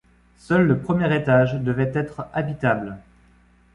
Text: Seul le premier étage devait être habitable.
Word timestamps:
Seul 0.39 0.65
le 0.65 0.79
premier 0.79 1.15
étage 1.15 1.53
devait 1.61 1.91
être 1.93 2.25
habitable. 2.33 2.97